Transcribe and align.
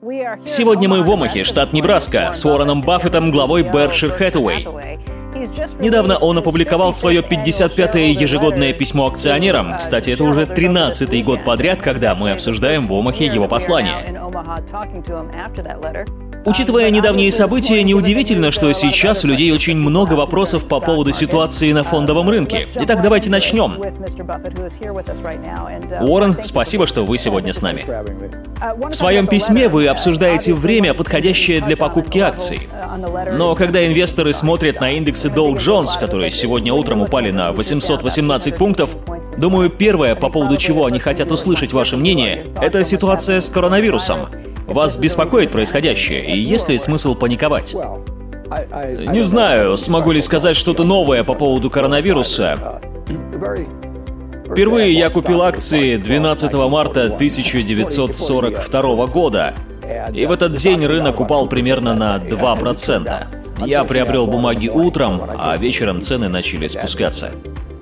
Сегодня 0.00 0.88
мы 0.88 1.02
в 1.02 1.10
Омахе, 1.10 1.42
штат 1.42 1.72
Небраска, 1.72 2.32
с 2.32 2.44
Уорреном 2.44 2.82
Баффетом, 2.82 3.30
главой 3.30 3.62
Berkshire 3.62 4.16
Hathaway. 4.16 5.00
Недавно 5.80 6.16
он 6.16 6.38
опубликовал 6.38 6.92
свое 6.92 7.20
55-е 7.20 8.12
ежегодное 8.12 8.72
письмо 8.72 9.08
акционерам. 9.08 9.76
Кстати, 9.76 10.10
это 10.10 10.22
уже 10.22 10.42
13-й 10.42 11.22
год 11.22 11.44
подряд, 11.44 11.82
когда 11.82 12.14
мы 12.14 12.30
обсуждаем 12.30 12.84
в 12.84 12.92
Омахе 12.92 13.26
его 13.26 13.48
послание. 13.48 13.96
Учитывая 16.44 16.90
недавние 16.90 17.30
события, 17.32 17.82
неудивительно, 17.82 18.50
что 18.50 18.72
сейчас 18.72 19.24
у 19.24 19.28
людей 19.28 19.52
очень 19.52 19.76
много 19.76 20.14
вопросов 20.14 20.66
по 20.66 20.80
поводу 20.80 21.12
ситуации 21.12 21.72
на 21.72 21.84
фондовом 21.84 22.28
рынке. 22.28 22.66
Итак, 22.76 23.02
давайте 23.02 23.30
начнем. 23.30 23.78
Уоррен, 26.00 26.36
спасибо, 26.42 26.86
что 26.86 27.04
вы 27.04 27.18
сегодня 27.18 27.52
с 27.52 27.60
нами. 27.60 27.84
В 28.90 28.94
своем 28.94 29.26
письме 29.26 29.68
вы 29.68 29.86
обсуждаете 29.88 30.54
время, 30.54 30.94
подходящее 30.94 31.60
для 31.60 31.76
покупки 31.76 32.18
акций. 32.18 32.68
Но 33.32 33.54
когда 33.54 33.86
инвесторы 33.86 34.32
смотрят 34.32 34.80
на 34.80 34.92
индексы 34.92 35.28
Dow 35.28 35.54
Jones, 35.56 35.98
которые 35.98 36.30
сегодня 36.30 36.72
утром 36.72 37.02
упали 37.02 37.30
на 37.30 37.52
818 37.52 38.56
пунктов, 38.56 38.90
думаю, 39.38 39.70
первое, 39.70 40.14
по 40.14 40.30
поводу 40.30 40.56
чего 40.56 40.86
они 40.86 40.98
хотят 40.98 41.30
услышать 41.30 41.72
ваше 41.72 41.96
мнение, 41.96 42.46
это 42.60 42.84
ситуация 42.84 43.40
с 43.40 43.50
коронавирусом. 43.50 44.20
Вас 44.68 44.98
беспокоит 44.98 45.50
происходящее, 45.50 46.26
и 46.26 46.38
есть 46.38 46.68
ли 46.68 46.76
смысл 46.76 47.14
паниковать? 47.14 47.74
Не 47.74 49.22
знаю, 49.22 49.78
смогу 49.78 50.12
ли 50.12 50.20
сказать 50.20 50.56
что-то 50.56 50.84
новое 50.84 51.24
по 51.24 51.34
поводу 51.34 51.70
коронавируса. 51.70 52.80
Впервые 54.50 54.92
я 54.92 55.08
купил 55.08 55.42
акции 55.42 55.96
12 55.96 56.52
марта 56.70 57.04
1942 57.04 59.06
года, 59.06 59.54
и 60.12 60.26
в 60.26 60.32
этот 60.32 60.52
день 60.52 60.84
рынок 60.84 61.20
упал 61.20 61.48
примерно 61.48 61.94
на 61.94 62.16
2%. 62.16 63.66
Я 63.66 63.84
приобрел 63.84 64.26
бумаги 64.26 64.68
утром, 64.68 65.22
а 65.36 65.56
вечером 65.56 66.02
цены 66.02 66.28
начали 66.28 66.68
спускаться. 66.68 67.30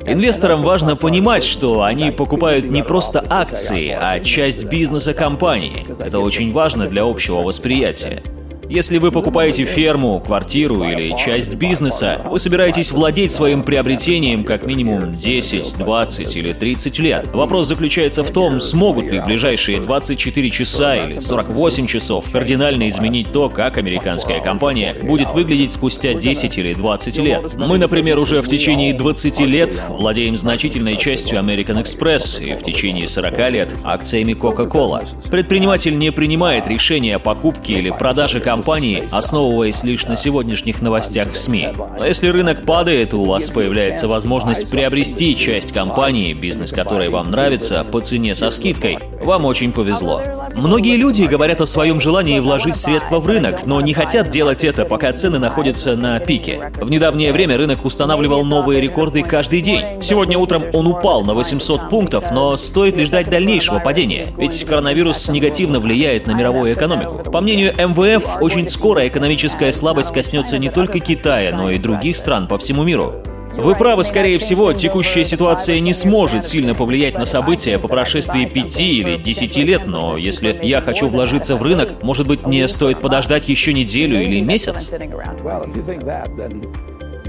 Инвесторам 0.09 0.63
важно 0.63 0.95
понимать, 0.95 1.43
что 1.43 1.83
они 1.83 2.13
покупают 2.13 2.67
не 2.67 2.85
просто 2.85 3.25
акции, 3.29 3.91
а 3.91 4.21
часть 4.21 4.67
бизнеса 4.71 5.15
компании. 5.15 5.85
Это 5.99 6.21
очень 6.21 6.53
важно 6.53 6.87
для 6.87 7.03
общего 7.03 7.43
восприятия. 7.43 8.23
Если 8.69 8.99
вы 8.99 9.13
покупаете 9.13 9.65
ферму, 9.65 10.21
квартиру 10.21 10.83
или 10.83 11.17
часть 11.17 11.55
бизнеса, 11.55 12.21
вы 12.29 12.41
собираетесь 12.41 12.91
владеть 12.91 13.31
своим 13.31 13.63
приобретением 13.63 14.43
как 14.43 14.67
минимум 14.67 15.15
10, 15.15 15.79
20 15.79 16.37
или 16.37 16.53
30 16.53 16.99
лет. 16.99 17.27
Вопрос 17.33 17.69
заключается 17.69 18.25
в 18.25 18.31
том, 18.33 18.59
смогут 18.59 19.05
ли 19.05 19.21
в 19.21 19.27
ближайшие 19.27 19.81
24 19.81 20.51
часа 20.51 20.97
или 20.97 21.21
48 21.21 21.87
часов 21.87 22.29
кардинально 22.33 22.89
изменить 22.89 23.33
то, 23.33 23.49
как 23.49 23.79
американская 23.79 24.41
компания 24.41 24.97
будет 25.01 25.33
выглядеть 25.33 25.73
спустя 25.73 26.15
10 26.15 26.59
или 26.59 26.75
20 26.75 27.19
лет. 27.19 27.55
Мы, 27.55 27.79
например, 27.79 28.19
уже 28.19 28.43
в 28.43 28.49
течение 28.49 28.93
20 28.95 29.41
лет 29.41 29.81
владеем 29.89 30.35
значительной 30.35 30.97
частью 30.97 31.39
American 31.39 31.81
Express 31.81 32.45
и 32.45 32.57
в 32.57 32.65
течение 32.65 33.07
40 33.07 33.51
лет 33.53 33.77
акциями 33.85 34.33
Coca-Cola. 34.33 35.07
Предприниматель 35.31 35.97
не 35.97 36.11
принимает 36.11 36.67
решения 36.67 37.15
о 37.15 37.19
покупке 37.21 37.75
или 37.75 37.91
продаже 37.91 38.41
компании 38.41 38.56
компании, 38.57 39.07
основываясь 39.11 39.85
лишь 39.85 40.07
на 40.07 40.17
сегодняшних 40.17 40.81
новостях 40.81 41.31
в 41.31 41.37
СМИ. 41.37 41.69
Но 41.99 42.07
если 42.07 42.29
рынок 42.29 42.65
падает, 42.65 43.13
у 43.13 43.27
вас 43.27 43.51
появляется 43.51 44.09
возможность 44.09 44.71
приобрести 44.71 45.37
часть 45.37 45.73
компании, 45.73 46.33
бизнес 46.33 46.73
которой 46.73 47.11
вам 47.11 47.31
нравится, 47.31 47.85
по 47.85 48.01
цене 48.01 48.35
со 48.35 48.51
скидкой. 48.51 48.99
Вам 49.21 49.45
очень 49.45 49.73
повезло. 49.73 50.23
Многие 50.57 50.97
люди 50.97 51.25
говорят 51.25 51.61
о 51.61 51.67
своем 51.67 52.01
желании 52.01 52.41
вложить 52.41 52.77
средства 52.77 53.19
в 53.19 53.27
рынок, 53.27 53.67
но 53.67 53.83
не 53.83 53.93
хотят 53.93 54.31
делать 54.31 54.65
это, 54.65 54.87
пока 54.87 55.13
цены 55.13 55.39
находятся 55.39 55.97
на 55.97 56.19
пике. 56.19 56.73
В 56.81 56.89
недавнее 56.89 57.35
время 57.35 57.59
рынок 57.59 57.85
устанавливал 57.85 58.43
новые 58.43 58.81
рекорды 58.81 59.23
каждый 59.23 59.61
день. 59.61 60.03
Сегодня 60.03 60.39
утром 60.39 60.65
он 60.73 60.87
упал 60.87 61.25
на 61.25 61.35
800 61.35 61.91
пунктов, 61.91 62.31
но 62.31 62.57
стоит 62.57 62.97
ли 62.97 63.05
ждать 63.05 63.29
дальнейшего 63.29 63.81
падения? 63.81 64.29
Ведь 64.39 64.65
коронавирус 64.65 65.29
негативно 65.29 65.79
влияет 65.79 66.27
на 66.27 66.33
мировую 66.33 66.73
экономику. 66.73 67.31
По 67.31 67.43
мнению 67.43 67.75
МВФ, 67.77 68.41
очень 68.41 68.67
скоро 68.69 69.07
экономическая 69.07 69.73
слабость 69.73 70.15
коснется 70.15 70.57
не 70.57 70.71
только 70.71 71.01
Китая, 71.01 71.55
но 71.55 71.71
и 71.71 71.79
других 71.79 72.17
стран 72.17 72.49
по 72.49 72.57
всему 72.57 72.83
миру. 72.83 73.15
Вы 73.57 73.75
правы, 73.75 74.05
скорее 74.05 74.39
всего, 74.39 74.73
текущая 74.73 75.25
ситуация 75.25 75.81
не 75.81 75.93
сможет 75.93 76.45
сильно 76.45 76.75
повлиять 76.75 77.15
на 77.15 77.25
события 77.25 77.79
по 77.79 77.89
прошествии 77.89 78.45
пяти 78.45 78.99
или 78.99 79.17
десяти 79.17 79.63
лет, 79.63 79.87
но 79.87 80.17
если 80.17 80.59
я 80.63 80.81
хочу 80.81 81.09
вложиться 81.09 81.57
в 81.57 81.63
рынок, 81.63 82.03
может 82.03 82.27
быть, 82.27 82.47
мне 82.47 82.69
стоит 82.69 83.01
подождать 83.01 83.49
еще 83.49 83.73
неделю 83.73 84.21
или 84.21 84.41
месяц? 84.41 84.93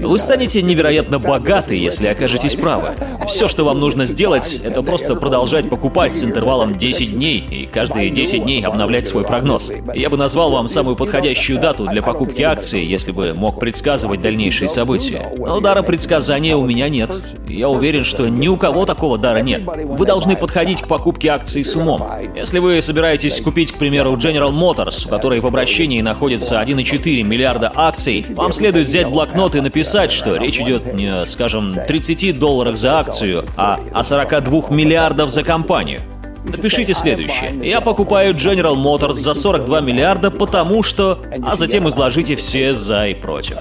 Вы 0.00 0.16
станете 0.18 0.62
невероятно 0.62 1.18
богаты, 1.18 1.76
если 1.76 2.06
окажетесь 2.06 2.54
правы. 2.54 2.90
Все, 3.26 3.48
что 3.48 3.64
вам 3.64 3.80
нужно 3.80 4.04
сделать, 4.04 4.58
это 4.64 4.82
просто 4.82 5.16
продолжать 5.16 5.68
покупать 5.68 6.14
с 6.14 6.22
интервалом 6.22 6.78
10 6.78 7.14
дней 7.14 7.38
и 7.38 7.66
каждые 7.66 8.10
10 8.10 8.44
дней 8.44 8.64
обновлять 8.64 9.06
свой 9.06 9.24
прогноз. 9.24 9.72
Я 9.94 10.08
бы 10.08 10.16
назвал 10.16 10.52
вам 10.52 10.68
самую 10.68 10.96
подходящую 10.96 11.60
дату 11.60 11.86
для 11.86 12.00
покупки 12.00 12.42
акций, 12.42 12.84
если 12.84 13.10
бы 13.10 13.34
мог 13.34 13.58
предсказывать 13.58 14.22
дальнейшие 14.22 14.68
события. 14.68 15.32
Но 15.36 15.60
дара 15.60 15.82
предсказания 15.82 16.56
у 16.56 16.64
меня 16.64 16.88
нет. 16.88 17.10
Я 17.48 17.68
уверен, 17.68 18.04
что 18.04 18.28
ни 18.28 18.48
у 18.48 18.56
кого 18.56 18.86
такого 18.86 19.18
дара 19.18 19.40
нет. 19.40 19.64
Вы 19.66 20.06
должны 20.06 20.36
подходить 20.36 20.80
к 20.80 20.86
покупке 20.86 21.28
акций 21.28 21.64
с 21.64 21.74
умом. 21.74 22.06
Если 22.36 22.60
вы 22.60 22.80
собираетесь 22.80 23.40
купить, 23.40 23.72
к 23.72 23.76
примеру, 23.76 24.16
General 24.16 24.52
Motors, 24.52 25.06
у 25.06 25.10
которой 25.10 25.40
в 25.40 25.46
обращении 25.46 26.00
находится 26.00 26.62
1,4 26.62 27.22
миллиарда 27.24 27.72
акций, 27.74 28.24
вам 28.30 28.52
следует 28.52 28.86
взять 28.86 29.08
блокнот 29.08 29.54
и 29.56 29.60
написать 29.60 29.87
написать, 29.88 30.12
что 30.12 30.36
речь 30.36 30.60
идет 30.60 30.92
не, 30.92 31.24
скажем, 31.24 31.74
30 31.74 32.38
долларах 32.38 32.76
за 32.76 32.98
акцию, 32.98 33.46
а 33.56 33.80
о 33.92 34.04
42 34.04 34.68
миллиардов 34.68 35.30
за 35.30 35.42
компанию. 35.42 36.02
Напишите 36.44 36.94
следующее. 36.94 37.58
Я 37.62 37.80
покупаю 37.80 38.34
General 38.34 38.76
Motors 38.76 39.14
за 39.14 39.34
42 39.34 39.80
миллиарда, 39.80 40.30
потому 40.30 40.82
что... 40.82 41.20
А 41.44 41.56
затем 41.56 41.88
изложите 41.88 42.36
все 42.36 42.72
за 42.74 43.08
и 43.08 43.14
против. 43.14 43.56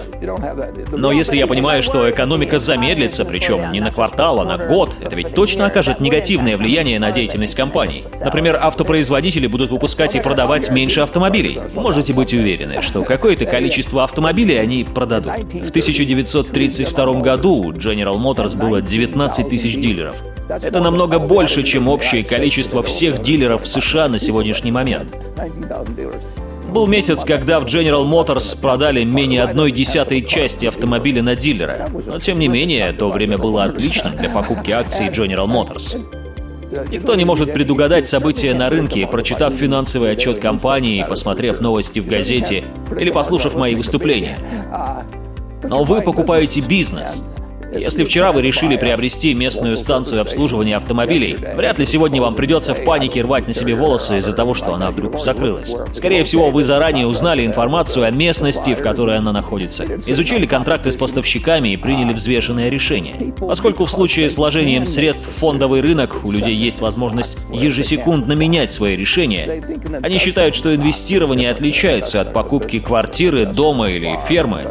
Но 0.91 1.11
если 1.11 1.37
я 1.37 1.47
понимаю, 1.47 1.83
что 1.83 2.09
экономика 2.09 2.59
замедлится, 2.59 3.25
причем 3.25 3.71
не 3.71 3.79
на 3.79 3.91
квартал, 3.91 4.41
а 4.41 4.45
на 4.45 4.57
год, 4.57 4.97
это 5.01 5.15
ведь 5.15 5.33
точно 5.33 5.67
окажет 5.67 5.99
негативное 5.99 6.57
влияние 6.57 6.99
на 6.99 7.11
деятельность 7.11 7.55
компаний. 7.55 8.03
Например, 8.21 8.57
автопроизводители 8.61 9.47
будут 9.47 9.71
выпускать 9.71 10.15
и 10.15 10.19
продавать 10.19 10.71
меньше 10.71 11.01
автомобилей. 11.01 11.59
Можете 11.73 12.13
быть 12.13 12.33
уверены, 12.33 12.81
что 12.81 13.03
какое-то 13.03 13.45
количество 13.45 14.03
автомобилей 14.03 14.57
они 14.57 14.83
продадут. 14.83 15.33
В 15.33 15.69
1932 15.69 17.13
году 17.21 17.53
у 17.53 17.73
General 17.73 18.17
Motors 18.17 18.57
было 18.57 18.81
19 18.81 19.49
тысяч 19.49 19.75
дилеров. 19.75 20.21
Это 20.49 20.79
намного 20.79 21.19
больше, 21.19 21.63
чем 21.63 21.87
общее 21.87 22.23
количество 22.23 22.81
всех 22.81 23.21
дилеров 23.21 23.63
в 23.63 23.67
США 23.67 24.07
на 24.07 24.17
сегодняшний 24.17 24.71
момент. 24.71 25.13
Был 26.71 26.87
месяц, 26.87 27.23
когда 27.23 27.59
в 27.59 27.65
General 27.65 28.05
Motors 28.05 28.59
продали 28.59 29.03
менее 29.03 29.43
одной 29.43 29.71
десятой 29.71 30.21
части 30.21 30.65
автомобиля 30.65 31.23
на 31.23 31.35
дилера. 31.35 31.89
Но 32.05 32.19
тем 32.19 32.39
не 32.39 32.47
менее, 32.47 32.91
то 32.91 33.09
время 33.09 33.37
было 33.37 33.65
отличным 33.65 34.15
для 34.17 34.29
покупки 34.29 34.71
акций 34.71 35.07
General 35.07 35.47
Motors. 35.47 35.97
Никто 36.91 37.15
не 37.15 37.23
может 37.23 37.53
предугадать 37.53 38.07
события 38.07 38.53
на 38.53 38.69
рынке, 38.69 39.07
прочитав 39.07 39.53
финансовый 39.53 40.11
отчет 40.11 40.39
компании, 40.39 41.05
посмотрев 41.07 41.61
новости 41.61 41.99
в 41.99 42.07
газете 42.07 42.65
или 42.99 43.09
послушав 43.09 43.55
мои 43.55 43.75
выступления. 43.75 44.37
Но 45.63 45.85
вы 45.85 46.01
покупаете 46.01 46.61
бизнес— 46.61 47.21
если 47.79 48.03
вчера 48.03 48.31
вы 48.31 48.41
решили 48.41 48.77
приобрести 48.77 49.33
местную 49.33 49.77
станцию 49.77 50.21
обслуживания 50.21 50.77
автомобилей, 50.77 51.37
вряд 51.55 51.79
ли 51.79 51.85
сегодня 51.85 52.21
вам 52.21 52.35
придется 52.35 52.73
в 52.73 52.83
панике 52.83 53.21
рвать 53.21 53.47
на 53.47 53.53
себе 53.53 53.75
волосы 53.75 54.17
из-за 54.17 54.33
того, 54.33 54.53
что 54.53 54.73
она 54.73 54.91
вдруг 54.91 55.19
закрылась. 55.19 55.73
Скорее 55.91 56.23
всего, 56.23 56.49
вы 56.49 56.63
заранее 56.63 57.07
узнали 57.07 57.45
информацию 57.45 58.05
о 58.05 58.11
местности, 58.11 58.75
в 58.75 58.81
которой 58.81 59.17
она 59.17 59.31
находится, 59.31 59.85
изучили 60.05 60.45
контракты 60.45 60.91
с 60.91 60.95
поставщиками 60.95 61.69
и 61.69 61.77
приняли 61.77 62.13
взвешенное 62.13 62.69
решение. 62.69 63.33
Поскольку 63.39 63.85
в 63.85 63.91
случае 63.91 64.29
с 64.29 64.37
вложением 64.37 64.85
средств 64.85 65.29
в 65.29 65.39
фондовый 65.39 65.81
рынок 65.81 66.23
у 66.23 66.31
людей 66.31 66.55
есть 66.55 66.79
возможность 66.79 67.37
ежесекундно 67.51 68.33
менять 68.33 68.71
свои 68.71 68.95
решения, 68.95 69.63
они 70.01 70.17
считают, 70.17 70.55
что 70.55 70.73
инвестирование 70.75 71.51
отличается 71.51 72.21
от 72.21 72.33
покупки 72.33 72.79
квартиры, 72.79 73.45
дома 73.45 73.89
или 73.89 74.17
фермы. 74.27 74.67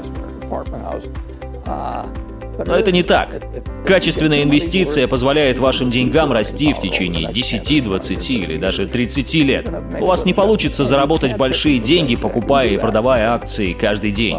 Но 2.65 2.75
это 2.75 2.93
не 2.93 3.03
так. 3.03 3.43
Качественная 3.87 4.43
инвестиция 4.43 5.07
позволяет 5.07 5.59
вашим 5.59 5.91
деньгам 5.91 6.33
расти 6.33 6.73
в 6.73 6.79
течение 6.79 7.33
10, 7.33 7.85
20 7.85 8.31
или 8.31 8.57
даже 8.57 8.87
30 8.87 9.35
лет. 9.37 9.71
У 10.01 10.07
вас 10.07 10.25
не 10.25 10.35
получится 10.35 10.85
заработать 10.85 11.37
большие 11.37 11.79
деньги, 11.79 12.17
покупая 12.17 12.69
и 12.69 12.79
продавая 12.79 13.33
акции 13.33 13.73
каждый 13.73 14.11
день. 14.11 14.37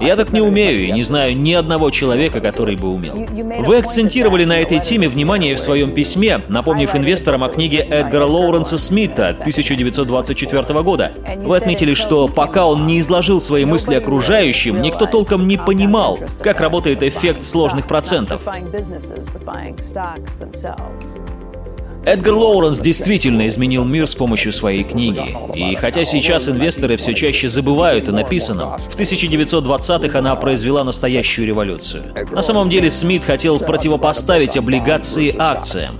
Я 0.00 0.16
так 0.16 0.32
не 0.32 0.40
умею 0.40 0.86
и 0.86 0.92
не 0.92 1.02
знаю 1.02 1.36
ни 1.36 1.52
одного 1.52 1.90
человека, 1.90 2.40
который 2.40 2.76
бы 2.76 2.88
умел. 2.88 3.26
Вы 3.64 3.78
акцентировали 3.78 4.44
на 4.44 4.60
этой 4.60 4.78
теме 4.78 5.08
внимание 5.08 5.54
в 5.54 5.60
своем 5.60 5.92
письме, 5.92 6.42
напомнив 6.48 6.94
инвесторам 6.94 7.42
о 7.42 7.48
книге 7.48 7.78
Эдгара 7.78 8.24
Лоуренса 8.24 8.78
Смита 8.78 9.30
1924 9.30 10.82
года. 10.82 11.12
Вы 11.36 11.56
отметили, 11.56 11.94
что 11.94 12.28
пока 12.28 12.66
он 12.66 12.86
не 12.86 13.00
изложил 13.00 13.40
свои 13.40 13.64
мысли 13.64 13.94
окружающим, 13.94 14.80
никто 14.80 15.06
толком 15.06 15.48
не 15.48 15.56
понимал, 15.56 16.18
как 16.42 16.60
работает 16.60 17.02
эффект 17.02 17.42
сложных 17.42 17.86
процентов. 17.86 18.40
Эдгар 22.08 22.32
Лоуренс 22.32 22.78
действительно 22.78 23.46
изменил 23.48 23.84
мир 23.84 24.06
с 24.06 24.14
помощью 24.14 24.50
своей 24.54 24.82
книги. 24.82 25.36
И 25.54 25.74
хотя 25.74 26.06
сейчас 26.06 26.48
инвесторы 26.48 26.96
все 26.96 27.12
чаще 27.12 27.48
забывают 27.48 28.08
о 28.08 28.12
написанном, 28.12 28.78
в 28.78 28.98
1920-х 28.98 30.18
она 30.18 30.34
произвела 30.34 30.84
настоящую 30.84 31.46
революцию. 31.46 32.04
На 32.30 32.40
самом 32.40 32.70
деле 32.70 32.88
Смит 32.88 33.24
хотел 33.24 33.58
противопоставить 33.58 34.56
облигации 34.56 35.36
акциям. 35.38 35.96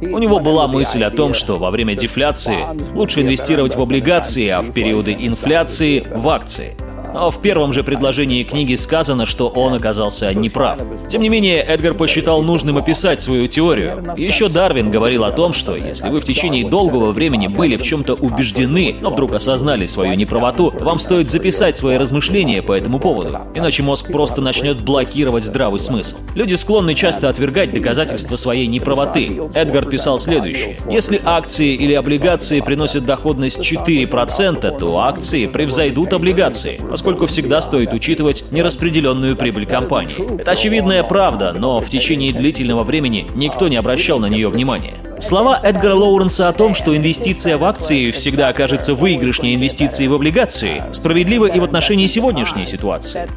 У 0.00 0.18
него 0.18 0.40
была 0.40 0.68
мысль 0.68 1.04
о 1.04 1.10
том, 1.10 1.34
что 1.34 1.58
во 1.58 1.70
время 1.70 1.94
дефляции 1.94 2.60
лучше 2.94 3.20
инвестировать 3.20 3.76
в 3.76 3.82
облигации, 3.82 4.48
а 4.48 4.62
в 4.62 4.72
периоды 4.72 5.14
инфляции– 5.18 6.06
в 6.14 6.26
акции– 6.30 6.78
но 7.12 7.30
в 7.30 7.40
первом 7.40 7.72
же 7.72 7.82
предложении 7.82 8.42
книги 8.44 8.74
сказано, 8.74 9.26
что 9.26 9.48
он 9.48 9.74
оказался 9.74 10.32
неправ. 10.34 10.78
Тем 11.08 11.22
не 11.22 11.28
менее, 11.28 11.62
Эдгар 11.62 11.94
посчитал 11.94 12.42
нужным 12.42 12.78
описать 12.78 13.20
свою 13.20 13.46
теорию. 13.46 14.14
Еще 14.16 14.48
Дарвин 14.48 14.90
говорил 14.90 15.24
о 15.24 15.30
том, 15.30 15.52
что 15.52 15.76
если 15.76 16.08
вы 16.08 16.20
в 16.20 16.24
течение 16.24 16.68
долгого 16.68 17.12
времени 17.12 17.46
были 17.46 17.76
в 17.76 17.82
чем-то 17.82 18.14
убеждены, 18.14 18.96
но 19.00 19.10
вдруг 19.10 19.32
осознали 19.34 19.86
свою 19.86 20.14
неправоту, 20.14 20.72
вам 20.80 20.98
стоит 20.98 21.30
записать 21.30 21.76
свои 21.76 21.96
размышления 21.96 22.62
по 22.62 22.72
этому 22.72 22.98
поводу. 22.98 23.38
Иначе 23.54 23.82
мозг 23.82 24.10
просто 24.10 24.40
начнет 24.40 24.80
блокировать 24.80 25.44
здравый 25.44 25.80
смысл. 25.80 26.16
Люди 26.34 26.54
склонны 26.54 26.94
часто 26.94 27.28
отвергать 27.28 27.70
доказательства 27.70 28.36
своей 28.36 28.66
неправоты. 28.66 29.40
Эдгар 29.54 29.86
писал 29.86 30.18
следующее. 30.18 30.76
Если 30.88 31.20
акции 31.24 31.74
или 31.74 31.94
облигации 31.94 32.60
приносят 32.60 33.04
доходность 33.04 33.60
4%, 33.60 34.78
то 34.78 34.98
акции 34.98 35.46
превзойдут 35.46 36.12
облигации, 36.12 36.80
поскольку 36.98 37.26
всегда 37.26 37.60
стоит 37.60 37.92
учитывать 37.92 38.46
нераспределенную 38.50 39.36
прибыль 39.36 39.66
компании. 39.66 40.40
Это 40.40 40.50
очевидная 40.50 41.04
правда, 41.04 41.52
но 41.52 41.78
в 41.78 41.88
течение 41.88 42.32
длительного 42.32 42.82
времени 42.82 43.30
никто 43.36 43.68
не 43.68 43.76
обращал 43.76 44.18
на 44.18 44.26
нее 44.26 44.48
внимания. 44.48 44.94
Слова 45.20 45.60
Эдгара 45.62 45.94
Лоуренса 45.94 46.48
о 46.48 46.52
том, 46.52 46.74
что 46.74 46.96
инвестиция 46.96 47.56
в 47.56 47.64
акции 47.64 48.10
всегда 48.10 48.48
окажется 48.48 48.94
выигрышнее 48.94 49.54
инвестиции 49.54 50.08
в 50.08 50.14
облигации, 50.14 50.82
справедливы 50.90 51.48
и 51.48 51.60
в 51.60 51.64
отношении 51.64 52.06
сегодняшней 52.06 52.66
ситуации. 52.66 53.28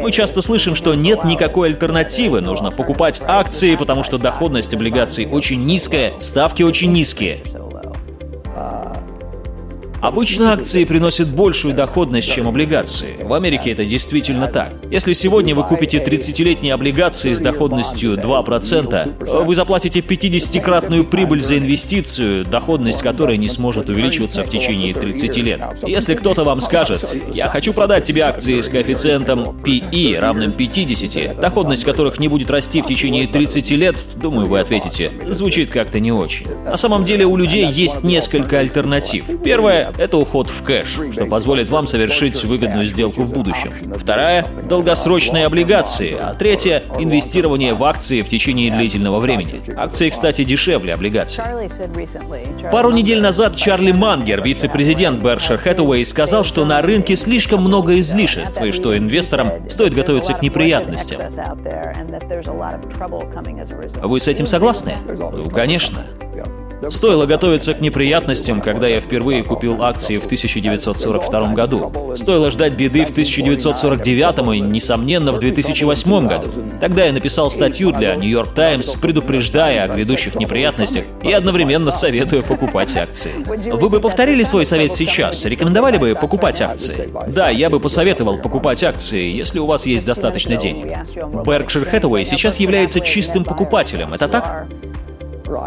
Мы 0.00 0.10
часто 0.10 0.40
слышим, 0.40 0.74
что 0.74 0.94
нет 0.94 1.24
никакой 1.24 1.68
альтернативы, 1.68 2.40
нужно 2.40 2.70
покупать 2.70 3.20
акции, 3.26 3.76
потому 3.76 4.02
что 4.02 4.16
доходность 4.16 4.72
облигаций 4.72 5.26
очень 5.30 5.64
низкая, 5.66 6.14
ставки 6.22 6.62
очень 6.62 6.92
низкие. 6.92 7.42
Обычно 10.04 10.52
акции 10.52 10.84
приносят 10.84 11.34
большую 11.34 11.72
доходность, 11.72 12.30
чем 12.30 12.46
облигации. 12.46 13.16
В 13.22 13.32
Америке 13.32 13.70
это 13.70 13.86
действительно 13.86 14.48
так. 14.48 14.74
Если 14.90 15.14
сегодня 15.14 15.54
вы 15.54 15.64
купите 15.64 15.96
30-летние 15.96 16.74
облигации 16.74 17.32
с 17.32 17.40
доходностью 17.40 18.12
2%, 18.18 19.44
вы 19.44 19.54
заплатите 19.54 20.00
50-кратную 20.00 21.04
прибыль 21.04 21.40
за 21.40 21.56
инвестицию, 21.56 22.44
доходность 22.44 23.00
которой 23.00 23.38
не 23.38 23.48
сможет 23.48 23.88
увеличиваться 23.88 24.42
в 24.42 24.50
течение 24.50 24.92
30 24.92 25.38
лет. 25.38 25.62
Если 25.86 26.14
кто-то 26.14 26.44
вам 26.44 26.60
скажет, 26.60 27.08
я 27.32 27.48
хочу 27.48 27.72
продать 27.72 28.04
тебе 28.04 28.24
акции 28.24 28.60
с 28.60 28.68
коэффициентом 28.68 29.58
PE 29.64 30.20
равным 30.20 30.52
50, 30.52 31.40
доходность 31.40 31.86
которых 31.86 32.18
не 32.18 32.28
будет 32.28 32.50
расти 32.50 32.82
в 32.82 32.86
течение 32.86 33.26
30 33.26 33.70
лет, 33.70 33.96
думаю, 34.16 34.48
вы 34.48 34.60
ответите, 34.60 35.12
звучит 35.28 35.70
как-то 35.70 35.98
не 35.98 36.12
очень. 36.12 36.46
На 36.62 36.76
самом 36.76 37.04
деле 37.04 37.24
у 37.24 37.38
людей 37.38 37.66
есть 37.70 38.04
несколько 38.04 38.58
альтернатив. 38.58 39.24
Первое 39.42 39.93
это 39.96 40.18
уход 40.18 40.50
в 40.50 40.62
кэш, 40.62 41.00
что 41.12 41.26
позволит 41.26 41.70
вам 41.70 41.86
совершить 41.86 42.42
выгодную 42.44 42.86
сделку 42.86 43.22
в 43.22 43.32
будущем. 43.32 43.72
Вторая– 43.96 44.46
долгосрочные 44.68 45.46
облигации, 45.46 46.16
а 46.18 46.34
третья– 46.34 46.84
инвестирование 46.98 47.74
в 47.74 47.84
акции 47.84 48.22
в 48.22 48.28
течение 48.28 48.70
длительного 48.70 49.18
времени. 49.20 49.62
Акции, 49.76 50.10
кстати, 50.10 50.44
дешевле 50.44 50.94
облигаций. 50.94 51.42
Пару 52.70 52.90
недель 52.92 53.20
назад 53.20 53.56
Чарли 53.56 53.92
Мангер, 53.92 54.42
вице-президент 54.42 55.22
Berkshire 55.22 55.62
Hathaway, 55.62 56.04
сказал, 56.04 56.44
что 56.44 56.64
на 56.64 56.82
рынке 56.82 57.16
слишком 57.16 57.62
много 57.62 58.00
излишеств 58.00 58.60
и 58.62 58.72
что 58.72 58.96
инвесторам 58.96 59.68
стоит 59.68 59.94
готовиться 59.94 60.34
к 60.34 60.42
неприятностям. 60.42 61.18
Вы 64.02 64.20
с 64.20 64.28
этим 64.28 64.46
согласны? 64.46 64.94
Ну, 65.06 65.50
конечно. 65.50 66.04
Стоило 66.88 67.26
готовиться 67.26 67.74
к 67.74 67.80
неприятностям, 67.80 68.60
когда 68.60 68.88
я 68.88 69.00
впервые 69.00 69.42
купил 69.42 69.82
акции 69.82 70.18
в 70.18 70.26
1942 70.26 71.52
году. 71.54 72.14
Стоило 72.16 72.50
ждать 72.50 72.74
беды 72.74 73.04
в 73.04 73.10
1949 73.10 74.56
и, 74.56 74.60
несомненно, 74.60 75.32
в 75.32 75.38
2008 75.38 76.26
году. 76.26 76.48
Тогда 76.80 77.04
я 77.04 77.12
написал 77.12 77.50
статью 77.50 77.92
для 77.92 78.14
New 78.16 78.28
York 78.28 78.54
Times, 78.54 78.96
предупреждая 78.96 79.84
о 79.84 79.88
грядущих 79.88 80.34
неприятностях 80.34 81.04
и 81.22 81.32
одновременно 81.32 81.90
советуя 81.90 82.42
покупать 82.42 82.96
акции. 82.96 83.32
Вы 83.70 83.88
бы 83.88 84.00
повторили 84.00 84.44
свой 84.44 84.64
совет 84.64 84.92
сейчас? 84.92 85.44
Рекомендовали 85.44 85.96
бы 85.96 86.14
покупать 86.14 86.60
акции? 86.60 87.10
Да, 87.28 87.50
я 87.50 87.70
бы 87.70 87.80
посоветовал 87.80 88.38
покупать 88.38 88.82
акции, 88.84 89.30
если 89.30 89.58
у 89.58 89.66
вас 89.66 89.86
есть 89.86 90.04
достаточно 90.04 90.56
денег. 90.56 90.86
Berkshire 90.86 91.90
Hathaway 91.90 92.24
сейчас 92.24 92.60
является 92.60 93.00
чистым 93.00 93.44
покупателем, 93.44 94.12
это 94.14 94.28
так? 94.28 94.66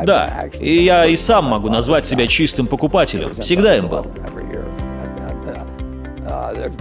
Да, 0.06 0.46
и 0.60 0.84
я 0.84 1.06
и 1.06 1.16
сам 1.16 1.46
могу 1.46 1.70
назвать 1.70 2.06
себя 2.06 2.28
чистым 2.28 2.68
покупателем. 2.68 3.34
Всегда 3.36 3.78
им 3.78 3.88
был. 3.88 4.06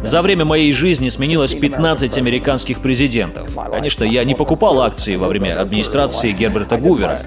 За 0.02 0.22
время 0.22 0.44
моей 0.44 0.72
жизни 0.72 1.08
сменилось 1.08 1.54
15 1.54 2.18
американских 2.18 2.80
президентов. 2.80 3.48
Конечно, 3.70 4.04
я 4.04 4.24
не 4.24 4.34
покупал 4.34 4.80
акции 4.80 5.16
во 5.16 5.28
время 5.28 5.60
администрации 5.60 6.32
Герберта 6.32 6.76
Гувера. 6.76 7.20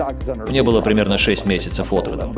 Мне 0.48 0.64
было 0.64 0.82
примерно 0.82 1.18
6 1.18 1.46
месяцев 1.46 1.92
от 1.94 2.08
роду. 2.08 2.36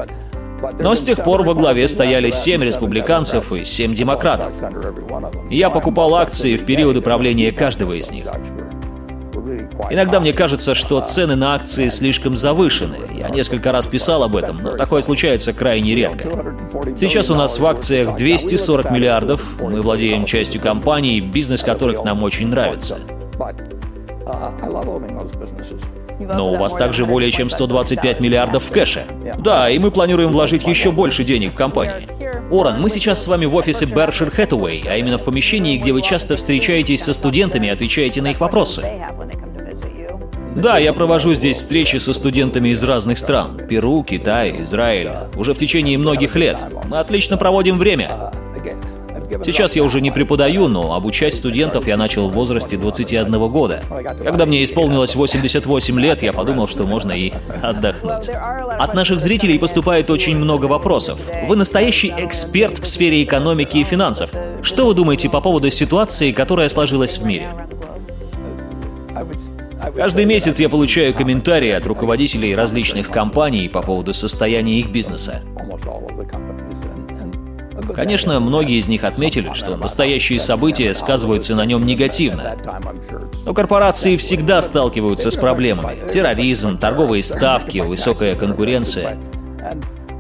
Но 0.80 0.94
с 0.94 1.02
тех 1.02 1.24
пор 1.24 1.44
во 1.44 1.54
главе 1.54 1.88
стояли 1.88 2.30
7 2.30 2.64
республиканцев 2.64 3.52
и 3.52 3.64
7 3.66 3.94
демократов. 3.94 4.54
Я 5.50 5.70
покупал 5.70 6.16
акции 6.16 6.56
в 6.56 6.66
периоды 6.66 7.02
правления 7.02 7.52
каждого 7.52 7.94
из 7.94 8.12
них. 8.12 8.26
Иногда 9.90 10.20
мне 10.20 10.34
кажется, 10.34 10.76
что 10.76 11.02
цены 11.02 11.36
на 11.36 11.56
акции 11.56 11.88
слишком 11.90 12.38
завышены. 12.38 12.98
Я 13.14 13.30
несколько 13.30 13.72
раз 13.72 13.88
писал 13.88 14.24
об 14.24 14.36
этом, 14.36 14.58
но 14.62 14.78
такое 14.78 15.02
случается 15.02 15.54
крайне 15.54 15.96
редко. 15.96 16.30
Сейчас 16.96 17.30
у 17.30 17.36
нас 17.36 17.60
в 17.60 17.66
акциях 17.66 18.18
240 18.18 18.92
миллиардов, 18.92 19.42
мы 19.60 19.82
владеем 19.82 20.26
частью 20.26 20.62
компаний, 20.62 21.20
бизнес 21.20 21.64
которых 21.64 22.04
нам 22.04 22.24
очень 22.24 22.48
нравится. 22.48 23.00
Но 26.20 26.52
у 26.52 26.58
вас 26.58 26.74
также 26.74 27.06
более 27.06 27.32
чем 27.32 27.50
125 27.50 28.20
миллиардов 28.20 28.64
в 28.66 28.72
кэше. 28.72 29.06
Да, 29.40 29.70
и 29.70 29.80
мы 29.80 29.92
планируем 29.92 30.32
вложить 30.32 30.68
еще 30.68 30.92
больше 30.92 31.24
денег 31.24 31.54
в 31.54 31.56
компанию. 31.56 32.08
Оран, 32.52 32.82
мы 32.82 32.90
сейчас 32.90 33.24
с 33.24 33.28
вами 33.28 33.46
в 33.46 33.56
офисе 33.56 33.86
Berkshire 33.86 34.34
Hathaway, 34.36 34.88
а 34.88 34.98
именно 34.98 35.18
в 35.18 35.24
помещении, 35.24 35.78
где 35.78 35.94
вы 35.94 36.02
часто 36.02 36.36
встречаетесь 36.36 37.04
со 37.04 37.14
студентами 37.14 37.68
и 37.68 37.70
отвечаете 37.70 38.22
на 38.22 38.32
их 38.32 38.40
вопросы. 38.40 38.84
Да, 40.56 40.78
я 40.78 40.94
провожу 40.94 41.34
здесь 41.34 41.58
встречи 41.58 41.98
со 41.98 42.14
студентами 42.14 42.70
из 42.70 42.84
разных 42.84 43.18
стран. 43.18 43.62
Перу, 43.70 44.04
Китай, 44.04 44.62
Израиль. 44.62 45.10
Уже 45.36 45.54
в 45.54 45.58
течение 45.58 45.98
многих 45.98 46.36
лет. 46.36 46.58
Мы 46.90 47.00
отлично 47.00 47.38
проводим 47.38 47.78
время. 47.78 48.32
Сейчас 49.46 49.78
я 49.78 49.84
уже 49.84 50.02
не 50.02 50.12
преподаю, 50.12 50.68
но 50.68 50.94
обучать 50.94 51.34
студентов 51.34 51.88
я 51.88 51.96
начал 51.96 52.28
в 52.28 52.34
возрасте 52.34 52.78
21 52.78 53.48
года. 53.50 53.82
Когда 54.24 54.46
мне 54.46 54.64
исполнилось 54.64 55.16
88 55.16 56.00
лет, 56.00 56.22
я 56.22 56.34
подумал, 56.34 56.68
что 56.68 56.84
можно 56.84 57.14
и 57.14 57.32
отдохнуть. 57.62 58.30
От 58.30 58.94
наших 58.94 59.22
зрителей 59.22 59.58
поступает 59.58 60.10
очень 60.10 60.36
много 60.36 60.66
вопросов. 60.66 61.18
Вы 61.48 61.56
настоящий 61.56 62.14
эксперт 62.18 62.80
в 62.80 62.86
сфере 62.86 63.24
экономики 63.24 63.78
и 63.78 63.84
финансов. 63.84 64.32
Что 64.62 64.86
вы 64.86 64.94
думаете 64.94 65.30
по 65.30 65.40
поводу 65.40 65.72
ситуации, 65.72 66.34
которая 66.34 66.68
сложилась 66.68 67.18
в 67.18 67.26
мире? 67.26 67.50
Каждый 69.96 70.26
месяц 70.26 70.60
я 70.60 70.70
получаю 70.70 71.14
комментарии 71.14 71.72
от 71.72 71.86
руководителей 71.88 72.56
различных 72.56 73.10
компаний 73.10 73.68
по 73.68 73.82
поводу 73.82 74.14
состояния 74.14 74.80
их 74.80 74.92
бизнеса. 74.92 75.42
Конечно, 77.96 78.40
многие 78.40 78.80
из 78.80 78.88
них 78.88 79.04
отметили, 79.04 79.52
что 79.54 79.76
настоящие 79.76 80.40
события 80.40 80.94
сказываются 80.94 81.56
на 81.56 81.66
нем 81.66 81.86
негативно. 81.86 82.56
Но 83.46 83.54
корпорации 83.54 84.18
всегда 84.18 84.62
сталкиваются 84.62 85.32
с 85.32 85.36
проблемами. 85.36 86.10
Терроризм, 86.12 86.78
торговые 86.78 87.24
ставки, 87.24 87.80
высокая 87.80 88.36
конкуренция. 88.36 89.18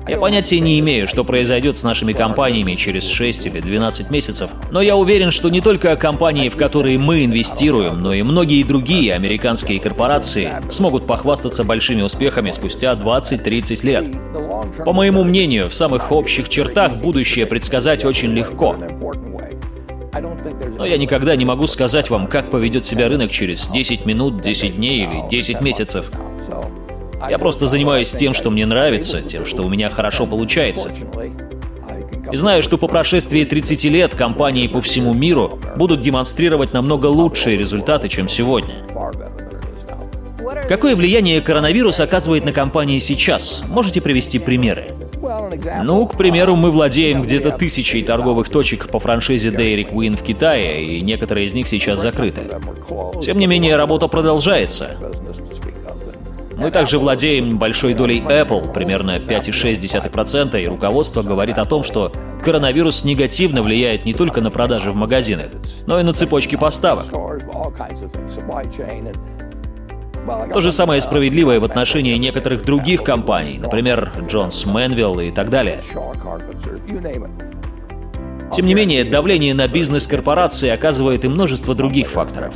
Я 0.07 0.17
понятия 0.17 0.59
не 0.59 0.79
имею, 0.79 1.07
что 1.07 1.23
произойдет 1.23 1.77
с 1.77 1.83
нашими 1.83 2.13
компаниями 2.13 2.75
через 2.75 3.07
6 3.07 3.47
или 3.47 3.59
12 3.59 4.09
месяцев, 4.09 4.49
но 4.71 4.81
я 4.81 4.95
уверен, 4.95 5.31
что 5.31 5.49
не 5.49 5.61
только 5.61 5.95
компании, 5.95 6.49
в 6.49 6.57
которые 6.57 6.97
мы 6.97 7.23
инвестируем, 7.23 8.01
но 8.01 8.13
и 8.13 8.23
многие 8.23 8.63
другие 8.63 9.13
американские 9.13 9.79
корпорации 9.79 10.49
смогут 10.69 11.05
похвастаться 11.05 11.63
большими 11.63 12.01
успехами 12.01 12.51
спустя 12.51 12.93
20-30 12.93 13.85
лет. 13.85 14.05
По 14.83 14.91
моему 14.91 15.23
мнению, 15.23 15.69
в 15.69 15.73
самых 15.73 16.11
общих 16.11 16.49
чертах 16.49 16.97
будущее 16.97 17.45
предсказать 17.45 18.03
очень 18.03 18.33
легко. 18.33 18.75
Но 20.77 20.85
я 20.85 20.97
никогда 20.97 21.35
не 21.35 21.45
могу 21.45 21.67
сказать 21.67 22.09
вам, 22.09 22.27
как 22.27 22.49
поведет 22.49 22.85
себя 22.85 23.07
рынок 23.07 23.31
через 23.31 23.67
10 23.67 24.05
минут, 24.05 24.41
10 24.41 24.75
дней 24.75 25.03
или 25.03 25.27
10 25.29 25.61
месяцев. 25.61 26.11
Я 27.29 27.37
просто 27.37 27.67
занимаюсь 27.67 28.09
тем, 28.11 28.33
что 28.33 28.49
мне 28.49 28.65
нравится, 28.65 29.21
тем, 29.21 29.45
что 29.45 29.63
у 29.63 29.69
меня 29.69 29.89
хорошо 29.89 30.25
получается. 30.25 30.91
И 32.31 32.35
знаю, 32.35 32.63
что 32.63 32.77
по 32.77 32.87
прошествии 32.87 33.43
30 33.43 33.83
лет 33.85 34.15
компании 34.15 34.67
по 34.67 34.81
всему 34.81 35.13
миру 35.13 35.59
будут 35.75 36.01
демонстрировать 36.01 36.73
намного 36.73 37.07
лучшие 37.07 37.57
результаты, 37.57 38.07
чем 38.07 38.27
сегодня. 38.27 38.75
Какое 40.67 40.95
влияние 40.95 41.41
коронавирус 41.41 41.99
оказывает 41.99 42.45
на 42.45 42.53
компании 42.53 42.99
сейчас? 42.99 43.63
Можете 43.67 43.99
привести 43.99 44.39
примеры? 44.39 44.91
Ну, 45.83 46.05
к 46.07 46.17
примеру, 46.17 46.55
мы 46.55 46.71
владеем 46.71 47.21
где-то 47.21 47.51
тысячей 47.51 48.03
торговых 48.03 48.49
точек 48.49 48.87
по 48.87 48.99
франшизе 48.99 49.49
Dairy 49.49 49.89
Queen 49.91 50.15
в 50.15 50.23
Китае, 50.23 50.97
и 50.97 51.01
некоторые 51.01 51.47
из 51.47 51.53
них 51.53 51.67
сейчас 51.67 51.99
закрыты. 52.01 52.43
Тем 53.21 53.37
не 53.37 53.47
менее, 53.47 53.75
работа 53.75 54.07
продолжается. 54.07 54.97
Мы 56.61 56.69
также 56.69 56.99
владеем 56.99 57.57
большой 57.57 57.95
долей 57.95 58.21
Apple, 58.21 58.71
примерно 58.71 59.17
5,6%, 59.17 60.61
и 60.61 60.67
руководство 60.67 61.23
говорит 61.23 61.57
о 61.57 61.65
том, 61.65 61.81
что 61.81 62.11
коронавирус 62.43 63.03
негативно 63.03 63.63
влияет 63.63 64.05
не 64.05 64.13
только 64.13 64.41
на 64.41 64.51
продажи 64.51 64.91
в 64.91 64.95
магазинах, 64.95 65.47
но 65.87 65.99
и 65.99 66.03
на 66.03 66.13
цепочки 66.13 66.55
поставок. 66.55 67.05
То 70.53 70.59
же 70.59 70.71
самое 70.71 71.01
справедливое 71.01 71.59
в 71.59 71.63
отношении 71.63 72.15
некоторых 72.17 72.63
других 72.63 73.03
компаний, 73.03 73.57
например, 73.57 74.13
Джонс 74.27 74.67
Мэнвилл 74.67 75.19
и 75.19 75.31
так 75.31 75.49
далее. 75.49 75.81
Тем 78.51 78.67
не 78.67 78.75
менее, 78.75 79.03
давление 79.03 79.55
на 79.55 79.67
бизнес 79.67 80.05
корпорации 80.05 80.69
оказывает 80.69 81.25
и 81.25 81.27
множество 81.27 81.73
других 81.73 82.11
факторов. 82.11 82.53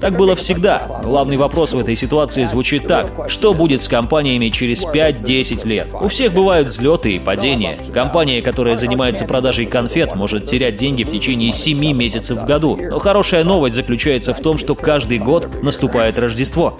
Так 0.00 0.16
было 0.16 0.34
всегда. 0.34 1.00
Главный 1.02 1.36
вопрос 1.36 1.74
в 1.74 1.78
этой 1.78 1.94
ситуации 1.94 2.44
звучит 2.46 2.86
так. 2.86 3.28
Что 3.28 3.52
будет 3.52 3.82
с 3.82 3.88
компаниями 3.88 4.48
через 4.48 4.84
5-10 4.86 5.66
лет? 5.68 5.88
У 5.92 6.08
всех 6.08 6.32
бывают 6.32 6.68
взлеты 6.68 7.14
и 7.14 7.18
падения. 7.18 7.78
Компания, 7.92 8.40
которая 8.40 8.76
занимается 8.76 9.26
продажей 9.26 9.66
конфет, 9.66 10.14
может 10.14 10.46
терять 10.46 10.76
деньги 10.76 11.04
в 11.04 11.10
течение 11.10 11.52
7 11.52 11.92
месяцев 11.92 12.38
в 12.38 12.46
году. 12.46 12.78
Но 12.80 12.98
хорошая 12.98 13.44
новость 13.44 13.76
заключается 13.76 14.32
в 14.32 14.40
том, 14.40 14.56
что 14.56 14.74
каждый 14.74 15.18
год 15.18 15.62
наступает 15.62 16.18
Рождество. 16.18 16.78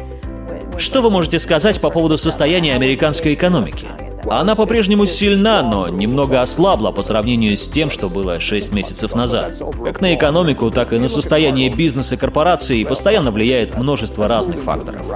Что 0.78 1.02
вы 1.02 1.10
можете 1.10 1.38
сказать 1.38 1.78
по 1.78 1.90
поводу 1.90 2.16
состояния 2.16 2.74
американской 2.74 3.34
экономики? 3.34 3.86
Она 4.28 4.54
по-прежнему 4.54 5.06
сильна, 5.06 5.62
но 5.62 5.88
немного 5.88 6.42
ослабла 6.42 6.90
по 6.90 7.02
сравнению 7.02 7.56
с 7.56 7.68
тем, 7.68 7.90
что 7.90 8.08
было 8.08 8.40
6 8.40 8.72
месяцев 8.72 9.14
назад. 9.14 9.54
Как 9.84 10.00
на 10.00 10.14
экономику, 10.14 10.70
так 10.70 10.92
и 10.92 10.98
на 10.98 11.08
состояние 11.08 11.70
бизнеса 11.70 12.16
корпораций 12.16 12.84
постоянно 12.84 13.30
влияет 13.30 13.76
множество 13.76 14.28
разных 14.28 14.60
факторов. 14.60 15.06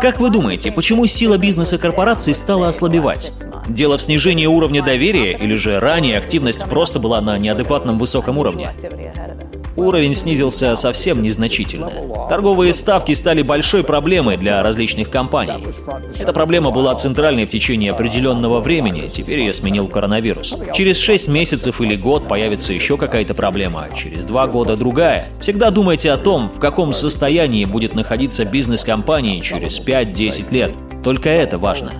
Как 0.00 0.20
вы 0.20 0.30
думаете, 0.30 0.72
почему 0.72 1.06
сила 1.06 1.38
бизнеса 1.38 1.78
корпораций 1.78 2.34
стала 2.34 2.68
ослабевать? 2.68 3.30
Дело 3.68 3.98
в 3.98 4.02
снижении 4.02 4.46
уровня 4.46 4.82
доверия 4.82 5.36
или 5.36 5.54
же 5.54 5.78
ранее 5.78 6.18
активность 6.18 6.64
просто 6.64 6.98
была 6.98 7.20
на 7.20 7.38
неадекватном 7.38 7.98
высоком 7.98 8.38
уровне? 8.38 8.70
Уровень 9.76 10.14
снизился 10.14 10.74
совсем 10.76 11.22
незначительно. 11.22 11.90
Торговые 12.28 12.72
ставки 12.72 13.12
стали 13.12 13.42
большой 13.42 13.84
проблемой 13.84 14.36
для 14.36 14.62
различных 14.62 15.10
компаний. 15.10 15.66
Эта 16.18 16.32
проблема 16.32 16.70
была 16.70 16.94
центральной 16.94 17.46
в 17.46 17.50
течение 17.50 17.92
определенного 17.92 18.60
времени, 18.60 19.08
теперь 19.08 19.40
ее 19.40 19.52
сменил 19.52 19.88
коронавирус. 19.88 20.54
Через 20.72 20.98
6 20.98 21.28
месяцев 21.28 21.80
или 21.80 21.96
год 21.96 22.28
появится 22.28 22.72
еще 22.72 22.96
какая-то 22.96 23.34
проблема, 23.34 23.88
а 23.90 23.94
через 23.94 24.24
2 24.24 24.46
года 24.48 24.76
другая. 24.76 25.26
Всегда 25.40 25.70
думайте 25.70 26.10
о 26.10 26.16
том, 26.16 26.48
в 26.50 26.58
каком 26.58 26.92
состоянии 26.92 27.64
будет 27.64 27.94
находиться 27.94 28.44
бизнес 28.44 28.84
компании 28.84 29.40
через 29.40 29.80
5-10 29.80 30.52
лет. 30.52 30.72
Только 31.02 31.30
это 31.30 31.58
важно. 31.58 31.92